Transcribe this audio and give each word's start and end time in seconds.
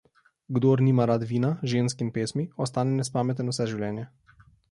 Kdor 0.55 0.81
nima 0.83 1.05
rad 1.11 1.25
vina, 1.31 1.51
žensk 1.75 2.01
in 2.07 2.09
pesmi, 2.17 2.47
ostane 2.67 2.97
nespameten 3.03 3.55
vse 3.55 3.71
življenje. 3.75 4.09